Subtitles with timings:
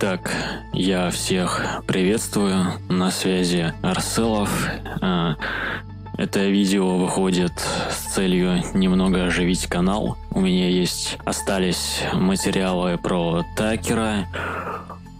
[0.00, 0.32] Итак,
[0.72, 2.66] я всех приветствую.
[2.88, 4.68] На связи Арселов.
[5.00, 5.34] А,
[6.16, 7.50] это видео выходит
[7.90, 10.16] с целью немного оживить канал.
[10.30, 14.28] У меня есть остались материалы про Такера.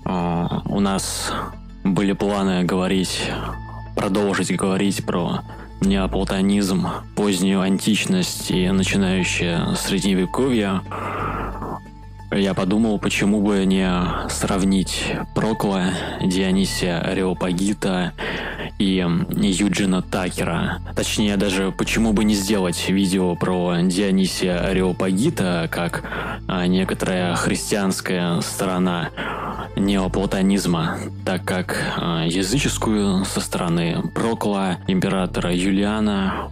[0.04, 1.32] А, у нас
[1.82, 3.32] были планы говорить,
[3.96, 5.40] продолжить говорить про
[5.80, 6.86] неоплатонизм,
[7.16, 10.82] позднюю античность и начинающее средневековье.
[12.30, 13.91] Я подумал, почему бы не
[14.28, 18.12] сравнить Прокла, Дионисия Ареопагита
[18.78, 20.80] и Юджина Такера.
[20.95, 26.05] Точнее, даже почему бы не сделать видео про Дионисия Ареопагита, как
[26.46, 29.10] а, некоторая христианская сторона
[29.74, 36.50] неоплатонизма, так как а, языческую со стороны Прокла, императора Юлиана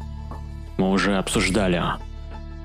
[0.79, 1.83] мы уже обсуждали.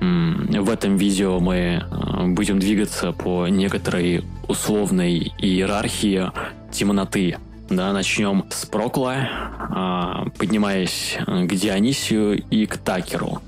[0.01, 6.31] В этом видео мы э, будем двигаться по некоторой условной иерархии
[6.71, 7.38] темноты.
[7.69, 9.30] Да, начнем с Прокла,
[9.69, 13.41] а, поднимаясь к Дионисию и к Такеру.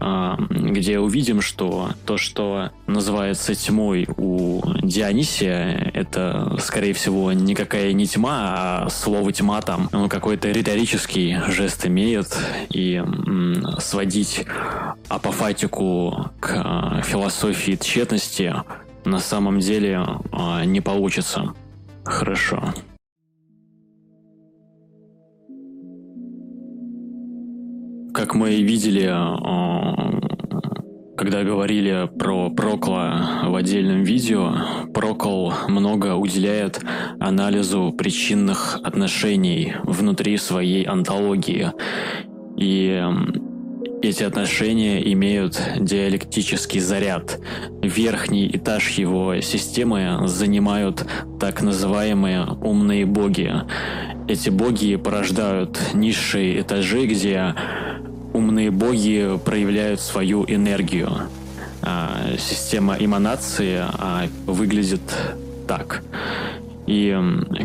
[0.00, 8.06] А, где увидим, что то, что называется тьмой у Дионисия, это, скорее всего, никакая не
[8.06, 12.36] тьма, а слово тьма там ну, какой-то риторический жест имеет,
[12.68, 13.02] и
[13.78, 14.44] сводить
[15.08, 18.54] апофатику к а, философии тщетности
[19.04, 21.54] на самом деле а, не получится.
[22.04, 22.74] Хорошо.
[28.14, 30.20] Как мы видели, э,
[31.16, 34.54] когда говорили про Прокла в отдельном видео,
[34.94, 36.80] Прокол много уделяет
[37.18, 41.72] анализу причинных отношений внутри своей антологии.
[42.56, 43.02] И
[44.08, 47.40] эти отношения имеют диалектический заряд.
[47.82, 51.06] Верхний этаж его системы занимают
[51.40, 53.52] так называемые умные боги.
[54.28, 57.54] Эти боги порождают низшие этажи, где
[58.32, 61.10] умные боги проявляют свою энергию.
[61.82, 65.02] А, система эманации а, выглядит
[65.66, 66.02] так.
[66.86, 67.16] И,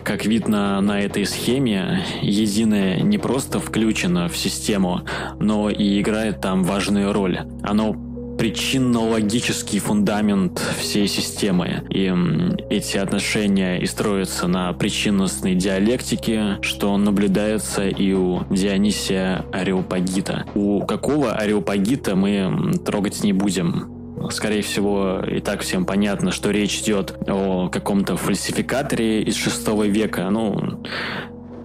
[0.03, 5.01] как видно на этой схеме, единое не просто включено в систему,
[5.39, 7.39] но и играет там важную роль.
[7.63, 7.95] Оно
[8.39, 11.83] причинно-логический фундамент всей системы.
[11.89, 12.09] И
[12.69, 20.45] эти отношения и строятся на причинностной диалектике, что наблюдается и у Дионисия Ареопагита.
[20.55, 23.98] У какого Ареопагита мы трогать не будем.
[24.31, 30.29] Скорее всего, и так всем понятно, что речь идет о каком-то фальсификаторе из шестого века.
[30.29, 30.81] Ну,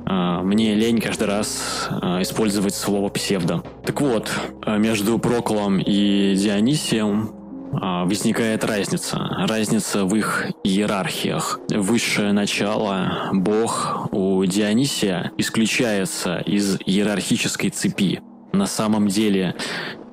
[0.06, 3.62] а, мне лень каждый раз а, использовать слово псевдо.
[3.84, 4.30] Так вот,
[4.62, 7.30] а, между Проклом и Дионисием
[7.72, 9.18] возникает разница.
[9.48, 11.58] Разница в их иерархиях.
[11.70, 18.22] Высшее начало, бог у Дионисия исключается из иерархической цепи.
[18.52, 19.56] На самом деле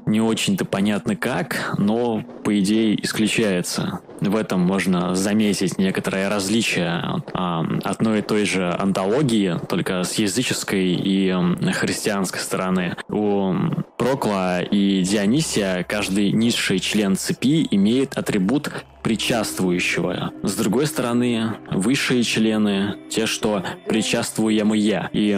[0.06, 4.01] не очень-то понятно как, но по идее исключается.
[4.19, 10.94] В этом можно заметить некоторое различие а, одной и той же антологии, только с языческой
[10.94, 11.34] и
[11.73, 12.95] христианской стороны.
[13.09, 13.53] У
[13.97, 20.31] Прокла и Дионисия каждый низший член цепи имеет атрибут причаствующего.
[20.44, 25.09] С другой стороны, высшие члены, те, что причаствуемые.
[25.13, 25.38] И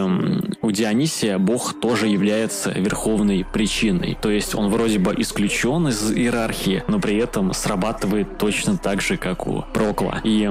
[0.64, 4.16] у Дионисия Бог тоже является верховной причиной.
[4.20, 9.18] То есть он вроде бы исключен из иерархии, но при этом срабатывает точно так же,
[9.18, 10.20] как у Прокла.
[10.24, 10.50] И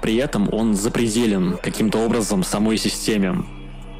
[0.00, 3.44] при этом он запределен каким-то образом самой системе.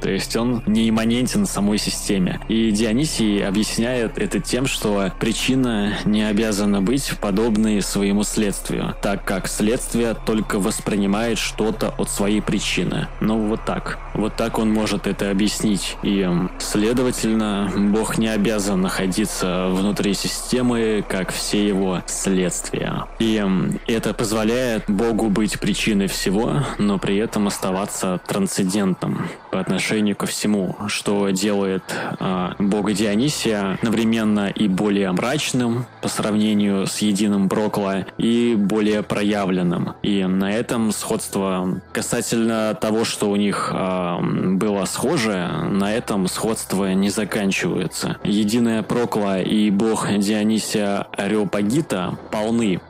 [0.01, 2.41] То есть он не имманентен самой системе.
[2.49, 9.49] И Дионисий объясняет это тем, что причина не обязана быть подобной своему следствию, так как
[9.49, 13.09] следствие только воспринимает что-то от своей причины.
[13.21, 13.99] Ну вот так.
[14.15, 15.97] Вот так он может это объяснить.
[16.03, 16.29] И,
[16.59, 23.05] следовательно, Бог не обязан находиться внутри системы, как все его следствия.
[23.19, 23.43] И
[23.87, 30.77] это позволяет Богу быть причиной всего, но при этом оставаться трансцендентным по отношению ко всему,
[30.89, 31.83] что делает
[32.19, 39.95] э, бога Дионисия одновременно и более мрачным по сравнению с единым Прокла и более проявленным.
[40.03, 44.19] И на этом сходство касательно того, что у них э,
[44.55, 48.17] было схоже, на этом сходство не заканчивается.
[48.25, 52.81] Единая Прокла и бог Дионисия Ареопагита полны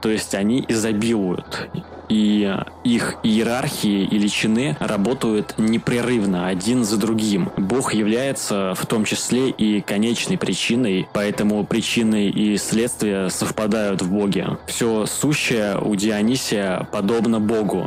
[0.00, 1.68] то есть они изобилуют
[2.08, 7.50] и их иерархии и личины работают непрерывно один за другим.
[7.56, 14.58] Бог является в том числе и конечной причиной, поэтому причины и следствия совпадают в Боге.
[14.66, 17.86] Все сущее у Дионисия подобно Богу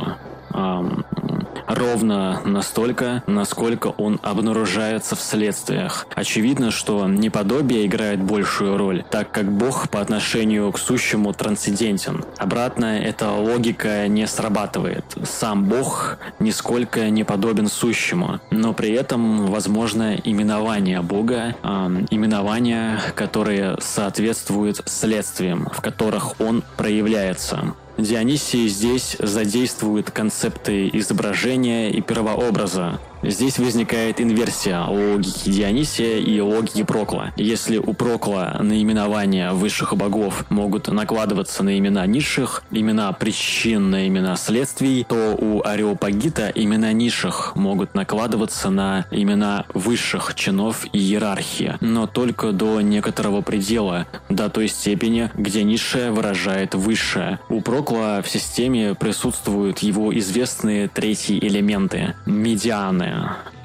[1.66, 6.06] ровно настолько, насколько он обнаружается в следствиях.
[6.14, 12.24] Очевидно, что неподобие играет большую роль, так как Бог по отношению к сущему трансцендентен.
[12.38, 15.04] Обратно эта логика не срабатывает.
[15.24, 21.66] Сам Бог нисколько не подобен сущему, но при этом возможно именование Бога, э,
[22.10, 27.74] именования, которые соответствуют следствиям, в которых он проявляется.
[27.98, 37.32] Дионисий здесь задействует концепты изображения и первообраза, Здесь возникает инверсия логики Дионисия и логики Прокла.
[37.36, 44.36] Если у Прокла наименования высших богов могут накладываться на имена низших, имена причин на имена
[44.36, 52.06] следствий, то у Ареопагита имена низших могут накладываться на имена высших чинов и иерархии, но
[52.06, 57.38] только до некоторого предела, до той степени, где низшее выражает высшее.
[57.48, 63.55] У Прокла в системе присутствуют его известные третьи элементы– медианы, there.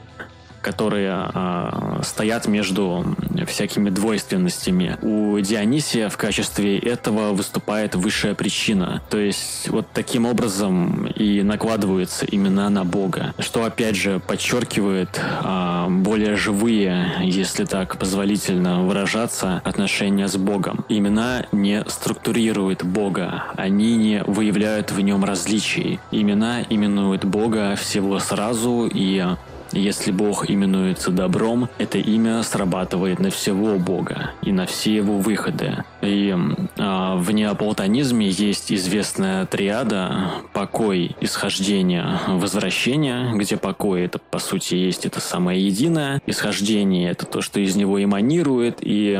[0.61, 3.15] Которые э, стоят между
[3.47, 4.97] всякими двойственностями.
[5.01, 9.01] У Дионисия в качестве этого выступает высшая причина.
[9.09, 15.87] То есть вот таким образом и накладываются имена на Бога, что опять же подчеркивает э,
[15.89, 20.85] более живые, если так позволительно выражаться, отношения с Богом.
[20.89, 25.99] Имена не структурируют Бога, они не выявляют в нем различий.
[26.11, 29.25] Имена именуют Бога всего сразу и
[29.73, 35.83] если Бог именуется добром, это имя срабатывает на всего Бога и на все его выходы.
[36.01, 36.35] И
[36.77, 45.05] а, в неоплатонизме есть известная триада покой, исхождение, возвращение, где покой это по сути есть
[45.05, 49.19] это самое единое, исхождение это то, что из него эманирует, и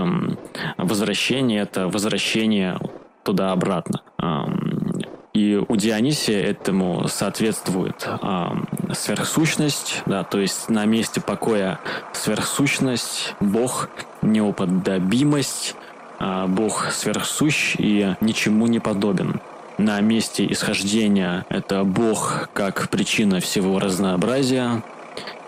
[0.78, 2.78] возвращение это возвращение
[3.24, 4.02] туда-обратно.
[5.34, 11.80] И у Дионисия этому соответствует э, сверхсущность, да, то есть на месте покоя
[12.12, 13.90] сверхсущность, Бог,
[14.22, 15.76] неуподобимость,
[16.20, 19.40] э, Бог сверхсущ и ничему не подобен.
[19.78, 24.84] На месте исхождения это Бог как причина всего разнообразия,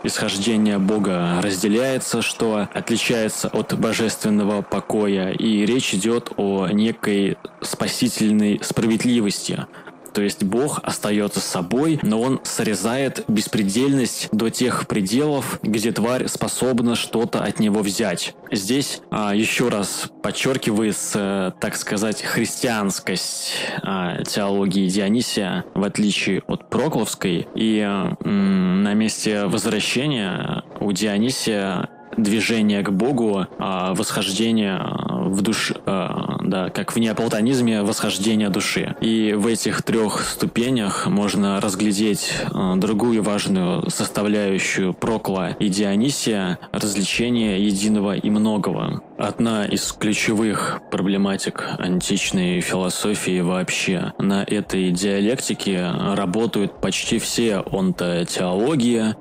[0.04, 9.66] исхождение Бога разделяется, что отличается от божественного покоя, и речь идет о некой спасительной справедливости,
[10.14, 16.96] то есть Бог остается собой, но он срезает беспредельность до тех пределов, где тварь способна
[16.96, 18.36] что-то от него взять.
[18.52, 27.48] Здесь а, еще раз подчеркивается, так сказать, христианскость а, теологии Дионисия, в отличие от Прокловской.
[27.56, 34.80] И м, на месте возвращения у Дионисия движение к Богу, а восхождение
[35.24, 38.96] в душ, а, да, как в неоплатонизме восхождение души.
[39.02, 47.66] И в этих трех ступенях можно разглядеть а, другую важную составляющую Прокла и Дионисия– развлечение
[47.66, 49.02] единого и многого.
[49.18, 54.14] Одна из ключевых проблематик античной философии вообще.
[54.18, 59.16] На этой диалектике работают почти все онтотеологии,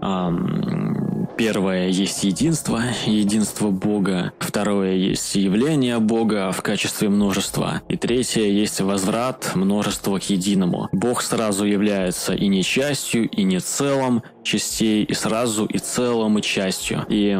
[1.44, 4.32] Первое есть единство, единство Бога.
[4.38, 7.82] Второе есть явление Бога в качестве множества.
[7.88, 10.88] И третье есть возврат множества к единому.
[10.92, 16.42] Бог сразу является и не частью, и не целым частей, и сразу и целым, и
[16.42, 17.04] частью.
[17.08, 17.36] И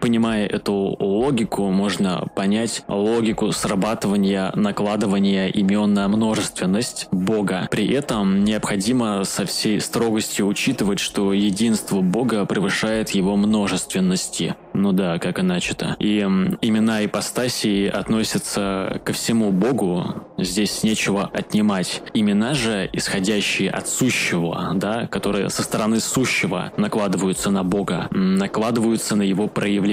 [0.00, 7.68] понимая эту логику, можно понять логику срабатывания накладывания имен на множественность Бога.
[7.70, 14.54] При этом необходимо со всей строгостью учитывать, что единство Бога превышает его множественности.
[14.74, 15.96] Ну да, как иначе-то.
[15.98, 22.02] И имена ипостасии относятся ко всему Богу, здесь нечего отнимать.
[22.14, 29.22] Имена же, исходящие от сущего, да, которые со стороны сущего накладываются на Бога, накладываются на
[29.22, 29.87] его проявление,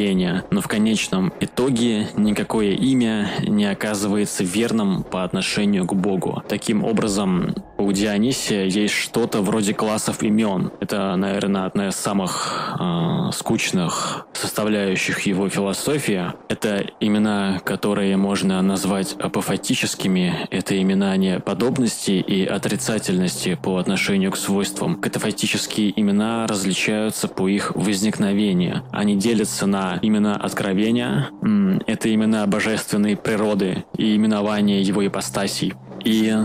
[0.51, 6.43] но в конечном итоге никакое имя не оказывается верным по отношению к Богу.
[6.47, 10.71] Таким образом, у Дионисия есть что-то вроде классов имен.
[10.79, 16.33] Это, наверное, одна из самых э, скучных составляющих его философии.
[16.49, 20.47] Это имена, которые можно назвать апофатическими.
[20.51, 24.95] Это имена не подобности и отрицательности по отношению к свойствам.
[24.95, 28.83] Катафатические имена различаются по их возникновению.
[28.91, 31.29] Они делятся на имена откровения,
[31.87, 35.73] это имена божественной природы и именование его ипостасей
[36.05, 36.39] и э,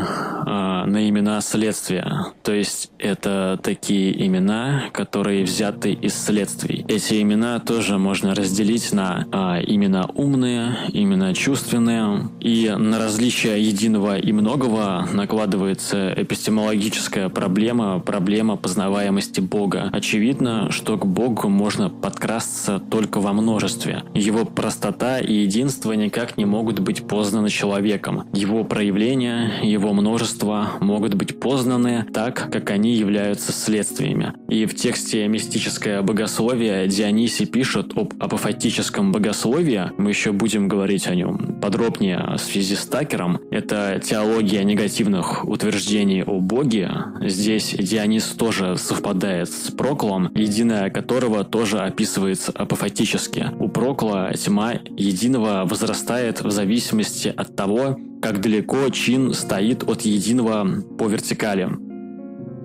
[0.87, 2.33] на имена следствия.
[2.43, 6.85] То есть это такие имена, которые взяты из следствий.
[6.89, 14.19] Эти имена тоже можно разделить на э, имена умные, имена чувственные, и на различие единого
[14.19, 19.91] и многого накладывается эпистемологическая проблема, проблема познаваемости Бога.
[19.93, 24.05] Очевидно, что к Богу можно подкрасться только во множестве.
[24.15, 28.27] Его простота и единство никак не могут быть познаны человеком.
[28.33, 34.35] Его проявления, его множество могут быть познаны так, как они являются следствиями.
[34.49, 41.15] И в тексте «Мистическое богословие» Дионисий пишет об апофатическом богословии, мы еще будем говорить о
[41.15, 43.41] нем подробнее в связи с Такером.
[43.51, 46.91] Это теология негативных утверждений о Боге.
[47.21, 53.51] Здесь Дионис тоже совпадает с Проклом, единое которого тоже описывается апофатически.
[53.59, 60.67] У Прокла тьма единого возрастает в зависимости от того, как далеко чин стоит от единого
[60.99, 61.69] по вертикали.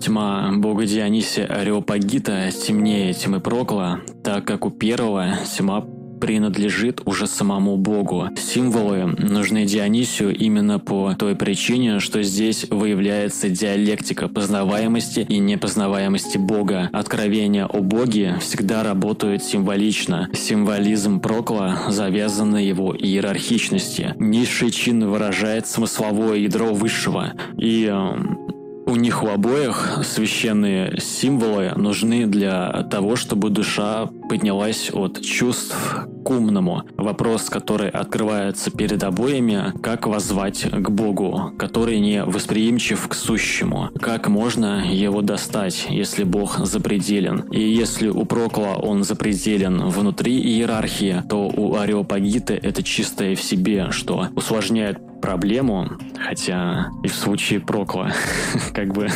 [0.01, 5.85] Тьма бога Дионисия Ареопагита темнее тьмы Прокла, так как у первого тьма
[6.25, 8.29] принадлежит уже самому Богу.
[8.35, 16.89] Символы нужны Дионисию именно по той причине, что здесь выявляется диалектика познаваемости и непознаваемости Бога.
[16.93, 20.27] Откровения о Боге всегда работают символично.
[20.33, 24.15] Символизм Прокла завязан на его иерархичности.
[24.17, 27.33] Низший чин выражает смысловое ядро высшего.
[27.55, 28.44] И э,
[28.85, 35.75] у них у обоих священные символы нужны для того, чтобы душа поднялась от чувств
[36.23, 36.83] к умному.
[36.97, 43.89] Вопрос, который открывается перед обоими, как воззвать к Богу, который не восприимчив к сущему.
[44.01, 47.41] Как можно его достать, если Бог запределен?
[47.51, 53.91] И если у Прокла он запределен внутри иерархии, то у Ареопагиты это чистое в себе,
[53.91, 55.87] что усложняет проблему,
[56.19, 58.11] хотя и в случае Прокла
[58.75, 59.07] как бы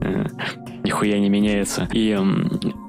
[0.00, 0.26] э,
[0.84, 1.88] нихуя не меняется.
[1.92, 2.16] И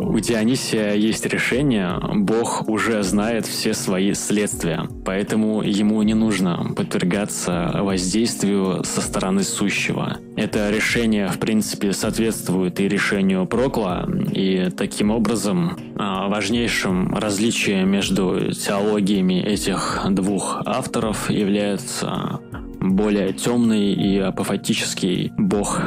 [0.04, 7.72] у Дионисия есть решение, Бог уже знает все свои следствия, поэтому ему не нужно подвергаться
[7.82, 10.18] воздействию со стороны сущего.
[10.36, 18.52] Это решение, в принципе, соответствует и решению Прокла, и таким образом а, важнейшим различием между
[18.52, 22.40] теологиями этих двух авторов является
[22.80, 25.82] более темный и апофатический бог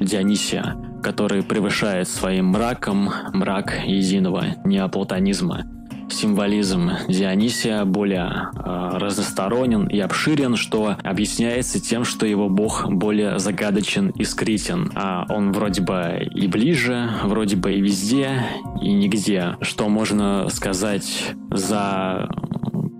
[0.00, 5.64] Дионисия, который превышает своим мраком мрак единого неоплатонизма.
[6.10, 14.10] Символизм Дионисия более э, разносторонен и обширен, что объясняется тем, что его бог более загадочен
[14.10, 14.90] и скритен.
[14.96, 18.42] А он вроде бы и ближе, вроде бы и везде,
[18.82, 19.54] и нигде.
[19.60, 22.28] Что можно сказать за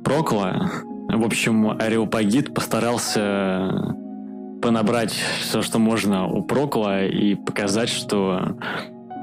[0.04, 0.70] Прокла,
[1.08, 3.96] в общем, Ареопагит постарался
[4.66, 8.56] понабрать все, что можно у Прокла и показать, что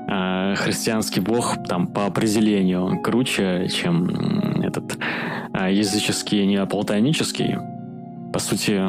[0.08, 4.08] э, христианский бог там по определению круче, чем
[4.64, 4.98] этот
[5.54, 7.58] э, языческий неоплатонический.
[8.32, 8.82] По сути,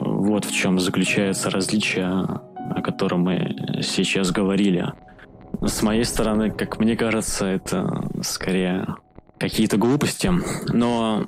[0.00, 4.92] вот в чем заключается различие, о котором мы сейчас говорили.
[5.64, 8.96] С моей стороны, как мне кажется, это скорее
[9.38, 10.30] какие-то глупости.
[10.72, 11.24] Но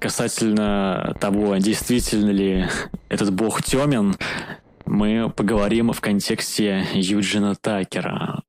[0.00, 2.66] касательно того, действительно ли
[3.08, 4.16] этот бог темен,
[4.86, 8.42] мы поговорим в контексте Юджина Такера.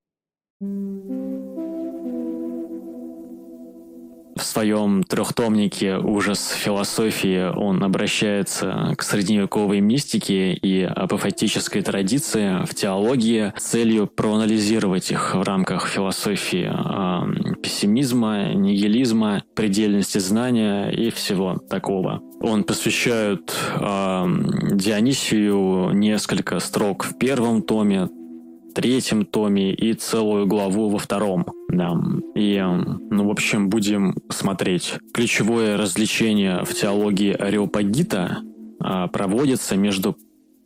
[4.36, 13.54] В своем трехтомнике «Ужас философии» он обращается к средневековой мистике и апофатической традиции в теологии
[13.58, 22.22] с целью проанализировать их в рамках философии э, пессимизма, нигилизма, предельности знания и всего такого.
[22.42, 24.26] Он посвящает э,
[24.72, 28.10] Дионисию несколько строк в первом томе,
[28.74, 31.46] третьем томе и целую главу во втором.
[31.70, 31.94] Да.
[32.36, 34.96] И, ну, в общем, будем смотреть.
[35.14, 38.40] Ключевое развлечение в теологии Ареопагита
[38.80, 40.18] а, проводится между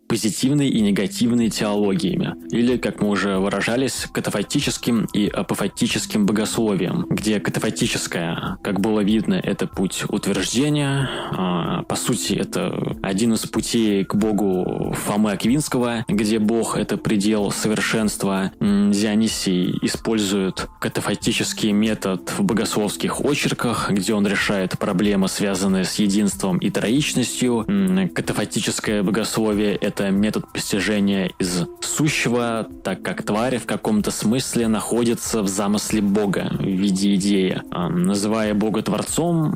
[0.07, 8.57] позитивной и негативной теологиями, или, как мы уже выражались, катафатическим и апофатическим богословием, где катафатическое,
[8.63, 14.93] как было видно, это путь утверждения, а, по сути, это один из путей к богу
[15.05, 18.51] Фомы Аквинского, где бог— это предел совершенства.
[18.59, 26.69] Дионисий использует катафатический метод в богословских очерках, где он решает проблемы, связанные с единством и
[26.69, 27.65] троичностью.
[28.13, 35.41] Катафатическое богословие— это это метод постижения из сущего, так как тварь в каком-то смысле находится
[35.41, 37.61] в замысле Бога в виде идеи.
[37.71, 39.55] А, называя Бога Творцом,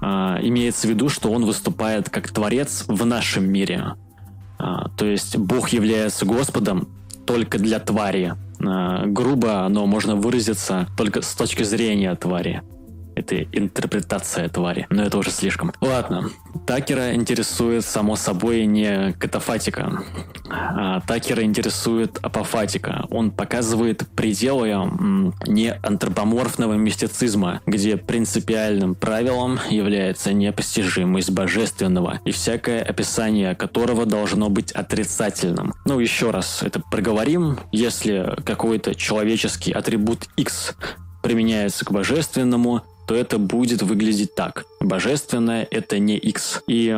[0.00, 3.94] а, имеется в виду, что он выступает как Творец в нашем мире.
[4.58, 6.88] А, то есть Бог является Господом
[7.26, 8.34] только для твари.
[8.58, 12.62] Грубо, но можно выразиться только с точки зрения твари.
[13.14, 14.86] Это интерпретация твари.
[14.90, 15.72] Но это уже слишком.
[15.80, 16.30] Ладно.
[16.66, 20.02] Такера интересует, само собой, не катафатика.
[20.50, 23.06] А Такера интересует апофатика.
[23.10, 33.54] Он показывает пределы не антропоморфного мистицизма, где принципиальным правилом является непостижимость божественного, и всякое описание
[33.54, 35.74] которого должно быть отрицательным.
[35.84, 37.58] Ну, еще раз это проговорим.
[37.72, 40.74] Если какой-то человеческий атрибут X
[41.22, 44.64] применяется к божественному, то это будет выглядеть так.
[44.80, 46.62] Божественное— это не X.
[46.66, 46.96] И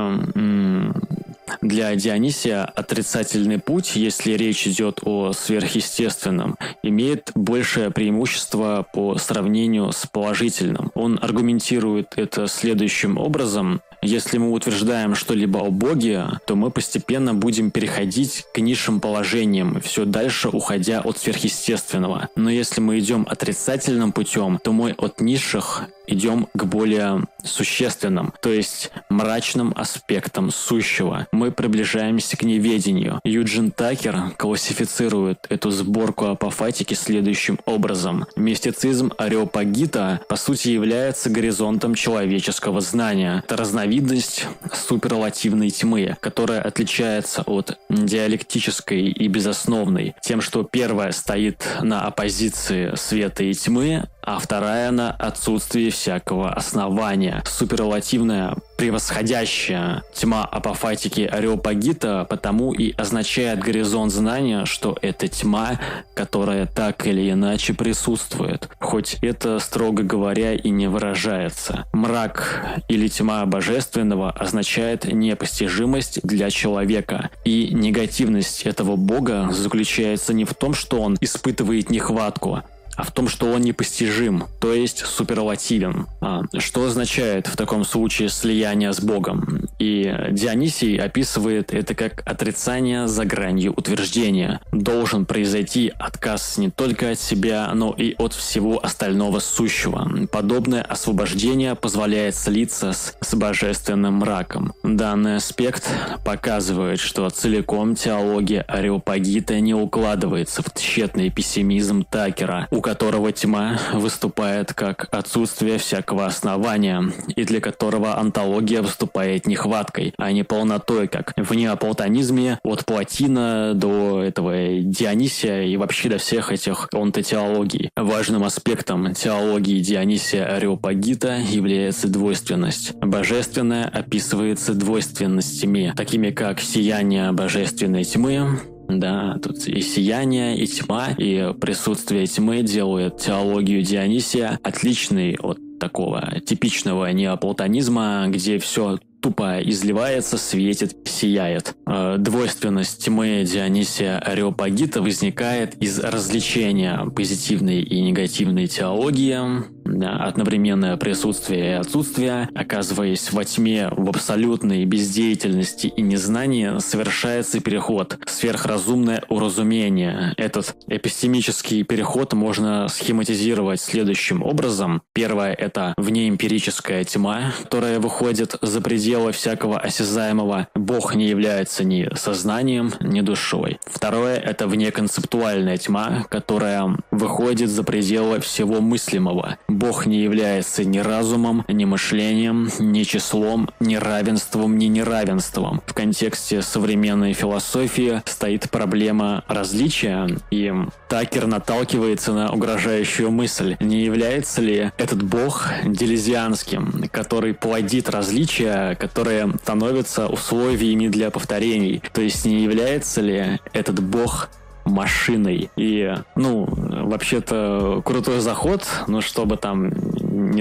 [1.60, 10.06] для Дионисия отрицательный путь, если речь идет о сверхъестественном, имеет большее преимущество по сравнению с
[10.06, 10.92] положительным.
[10.94, 13.82] Он аргументирует это следующим образом.
[14.04, 20.04] Если мы утверждаем что-либо о Боге, то мы постепенно будем переходить к низшим положениям, все
[20.04, 22.28] дальше уходя от сверхъестественного.
[22.36, 28.50] Но если мы идем отрицательным путем, то мы от низших идем к более существенным, то
[28.50, 31.26] есть мрачным аспектам сущего.
[31.32, 33.20] Мы приближаемся к неведению.
[33.24, 38.26] Юджин Такер классифицирует эту сборку апофатики следующим образом.
[38.36, 43.42] Мистицизм Ареопагита по сути является горизонтом человеческого знания.
[43.44, 52.02] Это разновидность суперлативной тьмы, которая отличается от диалектической и безосновной тем, что первая стоит на
[52.06, 57.42] оппозиции света и тьмы, а вторая на отсутствие всякого основания.
[57.46, 65.80] Суперлативная превосходящая тьма апофатики Ареопагита потому и означает горизонт знания, что это тьма,
[66.14, 71.86] которая так или иначе присутствует, хоть это, строго говоря, и не выражается.
[71.92, 80.54] Мрак или тьма божественного означает непостижимость для человека, и негативность этого бога заключается не в
[80.54, 82.62] том, что он испытывает нехватку,
[82.96, 86.06] а в том, что он непостижим, то есть суперлативен.
[86.20, 89.66] А, что означает в таком случае слияние с Богом?
[89.78, 94.60] И Дионисий описывает это как отрицание за гранью утверждения.
[94.72, 100.08] Должен произойти отказ не только от себя, но и от всего остального сущего.
[100.30, 104.74] Подобное освобождение позволяет слиться с, с божественным мраком.
[104.82, 105.88] Данный аспект
[106.24, 114.74] показывает, что целиком теология Ареопагита не укладывается в тщетный пессимизм Такера, у которого тьма выступает
[114.74, 117.02] как отсутствие всякого основания,
[117.34, 124.22] и для которого антология выступает нехваткой, а не полнотой, как в неоплатонизме от Платина до
[124.22, 127.88] этого Дионисия и вообще до всех этих онтотеологий.
[127.96, 132.92] Важным аспектом теологии Дионисия Ареопагита является двойственность.
[132.96, 141.52] Божественное описывается двойственностями, такими как сияние божественной тьмы, да, тут и сияние, и тьма, и
[141.60, 150.96] присутствие тьмы делают теологию Дионисия отличной от такого типичного неоплатонизма, где все тупо изливается, светит,
[151.06, 151.74] сияет.
[151.86, 161.74] Э, двойственность тьмы Дионисия Ареопагита возникает из развлечения позитивной и негативной теологии, одновременное присутствие и
[161.74, 170.34] отсутствие, оказываясь во тьме, в абсолютной бездеятельности и незнании, совершается переход, сверхразумное уразумение.
[170.36, 175.02] Этот эпистемический переход можно схематизировать следующим образом.
[175.12, 180.68] Первое— это внеэмпирическая тьма, которая выходит за пределы всякого осязаемого.
[180.74, 183.78] Бог не является ни сознанием, ни душой.
[183.86, 189.58] Второе— это внеконцептуальная тьма, которая выходит за пределы всего мыслимого.
[189.74, 195.82] Бог не является ни разумом, ни мышлением, ни числом, ни равенством, ни неравенством.
[195.86, 200.72] В контексте современной философии стоит проблема различия, и
[201.08, 203.76] Такер наталкивается на угрожающую мысль.
[203.80, 212.02] Не является ли этот Бог делезианским, который плодит различия, которые становятся условиями для повторений?
[212.12, 214.48] То есть не является ли этот Бог
[214.84, 215.70] машиной.
[215.76, 219.90] И, ну, вообще-то крутой заход, но чтобы там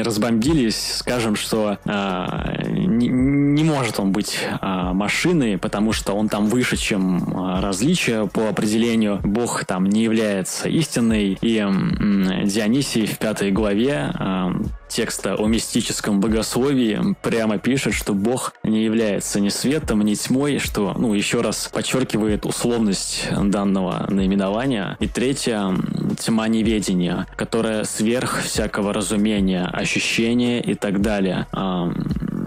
[0.01, 6.47] разбомбились, скажем, что э, не, не может он быть э, машиной, потому что он там
[6.47, 9.19] выше, чем э, различия по определению.
[9.23, 11.37] Бог там не является истинной.
[11.41, 14.51] И э, Дионисий в пятой главе э,
[14.93, 20.93] текста о мистическом богословии прямо пишет, что Бог не является ни светом, ни тьмой, что,
[20.97, 24.97] ну, еще раз подчеркивает условность данного наименования.
[24.99, 25.75] И третье—
[26.19, 31.47] тьма неведения, которая сверх всякого разумения, ощущения и так далее.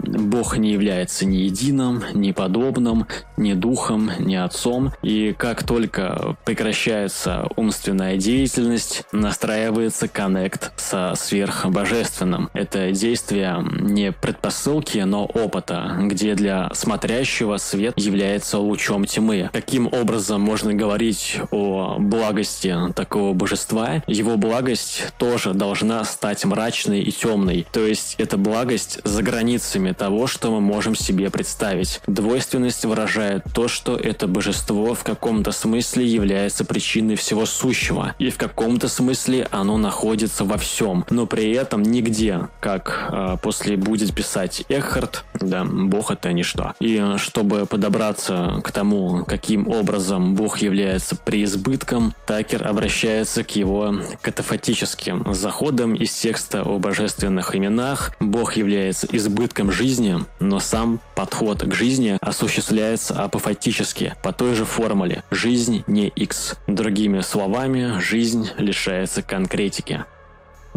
[0.07, 4.93] Бог не является ни единым, ни подобным, ни духом, ни отцом.
[5.01, 12.49] И как только прекращается умственная деятельность, настраивается коннект со сверхбожественным.
[12.53, 19.49] Это действие не предпосылки, но опыта, где для смотрящего свет является лучом тьмы.
[19.53, 24.03] Каким образом можно говорить о благости такого божества?
[24.07, 27.65] Его благость тоже должна стать мрачной и темной.
[27.71, 32.01] То есть это благость за границами того, что мы можем себе представить.
[32.07, 38.37] Двойственность выражает то, что это божество в каком-то смысле является причиной всего сущего, и в
[38.37, 44.63] каком-то смысле оно находится во всем, но при этом нигде, как э, после будет писать
[44.69, 46.73] Эхард, да, Бог это ничто.
[46.79, 55.33] И чтобы подобраться к тому, каким образом Бог является преизбытком, Такер обращается к его катафатическим
[55.33, 58.11] заходам из текста о божественных именах.
[58.19, 64.65] Бог является избытком жизни жизни, но сам подход к жизни осуществляется апофатически, по той же
[64.65, 66.55] формуле «жизнь не X».
[66.67, 70.03] Другими словами, жизнь лишается конкретики.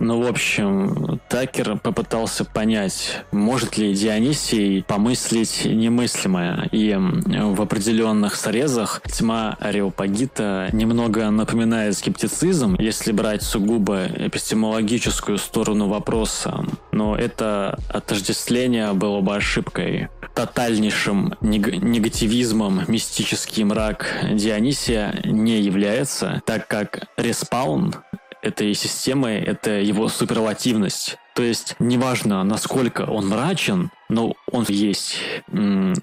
[0.02, 6.68] Ну, в общем, Такер попытался понять, может ли Дионисий помыслить немыслимое.
[6.72, 16.64] И в определенных срезах тьма Ареопагита немного напоминает скептицизм, если брать сугубо эпистемологическую сторону вопроса.
[16.92, 20.08] Но это отождествление было бы ошибкой.
[20.34, 27.96] Тотальнейшим нег- негативизмом мистический мрак Дионисия не является, так как респаун
[28.42, 31.16] этой системы— это его суперлативность.
[31.34, 35.18] То есть неважно, насколько он мрачен, но он есть.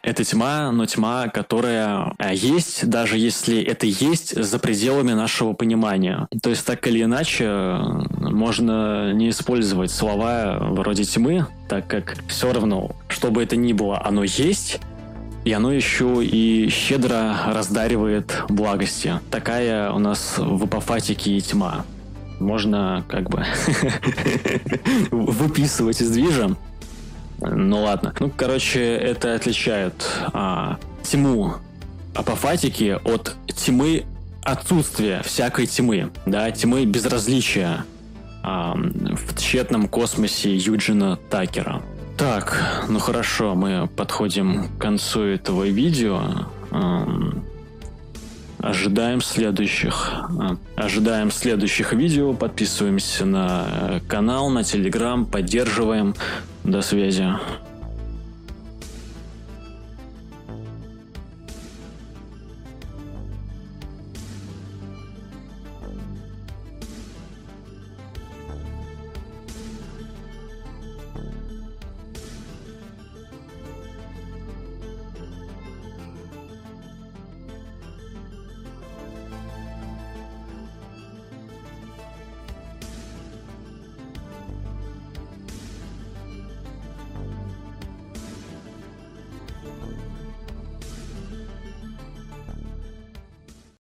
[0.02, 6.28] Это тьма, но тьма, которая а, есть, даже если это есть за пределами нашего понимания.
[6.42, 7.80] То есть так или иначе
[8.20, 14.04] можно не использовать слова вроде тьмы, так как все равно, что бы это ни было,
[14.04, 14.80] оно есть,
[15.44, 19.20] и оно еще и щедро раздаривает благости.
[19.30, 21.86] Такая у нас в апофатике тьма
[22.40, 23.46] можно как бы
[25.12, 26.56] выписывать из движа.
[27.40, 28.14] Ну ладно.
[28.20, 29.94] Ну, короче, это отличает
[30.34, 31.54] а, тьму
[32.16, 34.06] апофатики от тьмы
[34.44, 37.86] отсутствия всякой тьмы, да, тьмы безразличия
[38.44, 41.82] а, в тщетном космосе Юджина Такера.
[42.18, 46.48] Так, ну хорошо, мы подходим к концу этого видео.
[48.60, 50.12] Ожидаем следующих.
[50.76, 52.34] Ожидаем следующих видео.
[52.34, 56.16] Подписываемся на канал, на телеграм, поддерживаем.
[56.64, 57.28] До связи.